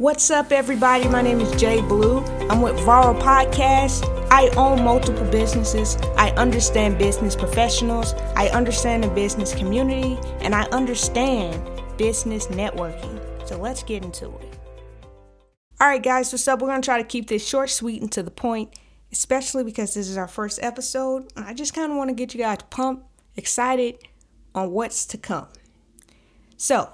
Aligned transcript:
What's 0.00 0.30
up, 0.30 0.50
everybody? 0.50 1.06
My 1.10 1.20
name 1.20 1.42
is 1.42 1.60
Jay 1.60 1.82
Blue. 1.82 2.20
I'm 2.48 2.62
with 2.62 2.80
Varo 2.86 3.12
Podcast. 3.20 4.06
I 4.30 4.48
own 4.56 4.82
multiple 4.82 5.26
businesses. 5.26 5.96
I 6.16 6.30
understand 6.38 6.96
business 6.96 7.36
professionals. 7.36 8.14
I 8.34 8.48
understand 8.48 9.04
the 9.04 9.08
business 9.08 9.54
community, 9.54 10.18
and 10.40 10.54
I 10.54 10.62
understand 10.70 11.62
business 11.98 12.46
networking. 12.46 13.20
So 13.46 13.58
let's 13.58 13.82
get 13.82 14.02
into 14.02 14.34
it. 14.38 14.58
All 15.78 15.88
right, 15.88 16.02
guys, 16.02 16.32
what's 16.32 16.48
up? 16.48 16.62
We're 16.62 16.68
going 16.68 16.80
to 16.80 16.86
try 16.86 16.96
to 16.96 17.06
keep 17.06 17.28
this 17.28 17.46
short, 17.46 17.68
sweet, 17.68 18.00
and 18.00 18.10
to 18.12 18.22
the 18.22 18.30
point, 18.30 18.72
especially 19.12 19.64
because 19.64 19.92
this 19.92 20.08
is 20.08 20.16
our 20.16 20.28
first 20.28 20.60
episode. 20.62 21.30
And 21.36 21.44
I 21.44 21.52
just 21.52 21.74
kind 21.74 21.92
of 21.92 21.98
want 21.98 22.08
to 22.08 22.14
get 22.14 22.32
you 22.32 22.40
guys 22.40 22.60
pumped, 22.70 23.04
excited 23.36 23.98
on 24.54 24.70
what's 24.70 25.04
to 25.04 25.18
come. 25.18 25.48
So, 26.56 26.88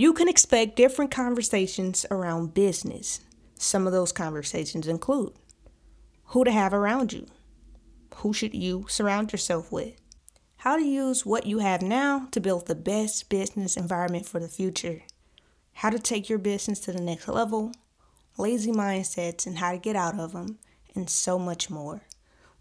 you 0.00 0.12
can 0.12 0.28
expect 0.28 0.76
different 0.76 1.10
conversations 1.10 2.06
around 2.08 2.54
business. 2.54 3.18
Some 3.56 3.84
of 3.84 3.92
those 3.92 4.12
conversations 4.12 4.86
include 4.86 5.32
who 6.26 6.44
to 6.44 6.52
have 6.52 6.72
around 6.72 7.12
you, 7.12 7.26
who 8.18 8.32
should 8.32 8.54
you 8.54 8.86
surround 8.88 9.32
yourself 9.32 9.72
with, 9.72 9.94
how 10.58 10.76
to 10.76 10.84
use 10.84 11.26
what 11.26 11.46
you 11.46 11.58
have 11.58 11.82
now 11.82 12.28
to 12.30 12.38
build 12.40 12.68
the 12.68 12.76
best 12.76 13.28
business 13.28 13.76
environment 13.76 14.28
for 14.28 14.38
the 14.38 14.46
future, 14.46 15.02
how 15.72 15.90
to 15.90 15.98
take 15.98 16.28
your 16.28 16.38
business 16.38 16.78
to 16.78 16.92
the 16.92 17.00
next 17.00 17.26
level, 17.26 17.72
lazy 18.36 18.70
mindsets 18.70 19.48
and 19.48 19.58
how 19.58 19.72
to 19.72 19.78
get 19.78 19.96
out 19.96 20.16
of 20.20 20.32
them, 20.32 20.60
and 20.94 21.10
so 21.10 21.40
much 21.40 21.70
more. 21.70 22.02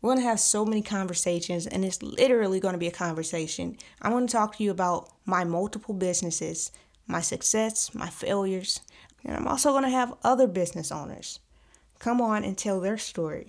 We're 0.02 0.10
going 0.14 0.24
to 0.24 0.30
have 0.30 0.40
so 0.40 0.66
many 0.66 0.82
conversations, 0.82 1.68
and 1.68 1.86
it's 1.86 2.02
literally 2.02 2.60
going 2.60 2.74
to 2.74 2.80
be 2.80 2.88
a 2.88 2.92
conversation. 2.92 3.78
I 4.02 4.10
want 4.10 4.28
to 4.28 4.36
talk 4.36 4.58
to 4.58 4.64
you 4.64 4.72
about 4.72 5.12
my 5.26 5.44
multiple 5.44 5.94
businesses 5.94 6.72
my 7.08 7.22
success, 7.22 7.94
my 7.96 8.10
failures, 8.10 8.82
and 9.26 9.36
I'm 9.36 9.48
also 9.48 9.72
going 9.72 9.84
to 9.84 9.90
have 9.90 10.14
other 10.24 10.48
business 10.48 10.92
owners 10.92 11.40
come 12.00 12.22
on 12.22 12.44
and 12.44 12.58
tell 12.58 12.80
their 12.80 12.98
story. 12.98 13.48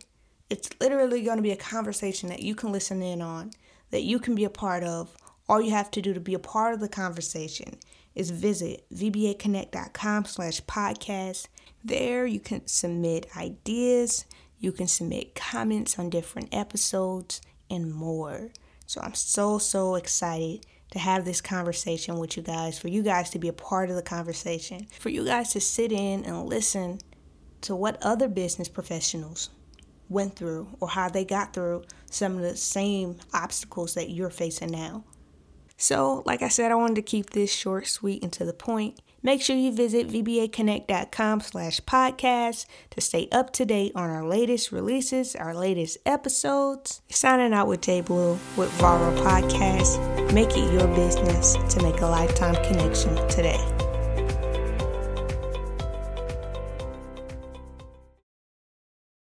It's 0.50 0.70
literally 0.80 1.22
going 1.22 1.36
to 1.36 1.42
be 1.42 1.50
a 1.50 1.56
conversation 1.56 2.28
that 2.30 2.42
you 2.42 2.54
can 2.54 2.72
listen 2.72 3.02
in 3.02 3.20
on, 3.20 3.50
that 3.90 4.02
you 4.02 4.18
can 4.18 4.34
be 4.34 4.44
a 4.44 4.50
part 4.50 4.82
of. 4.82 5.14
All 5.48 5.60
you 5.60 5.70
have 5.72 5.90
to 5.92 6.02
do 6.02 6.14
to 6.14 6.20
be 6.20 6.34
a 6.34 6.38
part 6.38 6.74
of 6.74 6.80
the 6.80 6.88
conversation 6.88 7.78
is 8.14 8.30
visit 8.30 8.84
vbaconnect.com 8.94 10.24
slash 10.24 10.62
podcast. 10.62 11.48
There 11.84 12.26
you 12.26 12.40
can 12.40 12.66
submit 12.66 13.26
ideas, 13.36 14.24
you 14.58 14.72
can 14.72 14.88
submit 14.88 15.34
comments 15.34 15.98
on 15.98 16.10
different 16.10 16.48
episodes, 16.52 17.40
and 17.70 17.92
more. 17.92 18.48
So 18.86 19.00
I'm 19.02 19.14
so, 19.14 19.58
so 19.58 19.94
excited 19.94 20.64
to 20.90 20.98
have 20.98 21.24
this 21.24 21.40
conversation 21.40 22.18
with 22.18 22.36
you 22.36 22.42
guys, 22.42 22.78
for 22.78 22.88
you 22.88 23.02
guys 23.02 23.30
to 23.30 23.38
be 23.38 23.48
a 23.48 23.52
part 23.52 23.90
of 23.90 23.96
the 23.96 24.02
conversation, 24.02 24.86
for 24.98 25.08
you 25.08 25.24
guys 25.24 25.52
to 25.52 25.60
sit 25.60 25.92
in 25.92 26.24
and 26.24 26.46
listen 26.46 26.98
to 27.62 27.74
what 27.74 28.02
other 28.02 28.28
business 28.28 28.68
professionals 28.68 29.50
went 30.08 30.36
through 30.36 30.68
or 30.80 30.88
how 30.88 31.08
they 31.08 31.24
got 31.24 31.52
through 31.52 31.84
some 32.10 32.36
of 32.36 32.42
the 32.42 32.56
same 32.56 33.16
obstacles 33.34 33.94
that 33.94 34.10
you're 34.10 34.30
facing 34.30 34.70
now. 34.70 35.04
So, 35.76 36.22
like 36.26 36.42
I 36.42 36.48
said, 36.48 36.72
I 36.72 36.74
wanted 36.74 36.96
to 36.96 37.02
keep 37.02 37.30
this 37.30 37.52
short, 37.52 37.86
sweet, 37.86 38.22
and 38.22 38.32
to 38.32 38.44
the 38.44 38.52
point. 38.52 39.00
Make 39.22 39.42
sure 39.42 39.56
you 39.56 39.72
visit 39.72 40.08
vbaconnect.com 40.08 41.40
slash 41.40 41.80
podcast 41.80 42.66
to 42.90 43.00
stay 43.00 43.28
up 43.30 43.52
to 43.54 43.64
date 43.64 43.92
on 43.94 44.10
our 44.10 44.26
latest 44.26 44.72
releases, 44.72 45.36
our 45.36 45.54
latest 45.54 45.98
episodes. 46.06 47.02
Signing 47.10 47.52
out 47.52 47.68
with 47.68 47.80
Jay 47.80 48.00
Blue 48.00 48.38
with 48.56 48.70
Varo 48.72 49.14
Podcast. 49.22 50.17
Make 50.32 50.50
it 50.50 50.72
your 50.72 50.86
business 50.88 51.56
to 51.74 51.82
make 51.82 52.02
a 52.02 52.06
lifetime 52.06 52.54
connection 52.66 53.14
today. 53.28 53.77